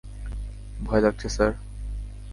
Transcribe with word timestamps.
ভয় 0.79 1.01
লাগছে, 1.01 1.27
স্যার। 1.29 1.51